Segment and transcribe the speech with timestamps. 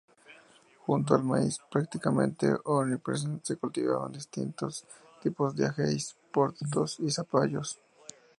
[0.79, 4.83] Junto al maíz, prácticamente omnipresente, se cultivaban distintos
[5.21, 7.79] tipos de ajíes, porotos y zapallos.